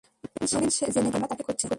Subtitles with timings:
[0.23, 1.67] নবীন জেনে গেছে আমরা তাকে খুঁজছি।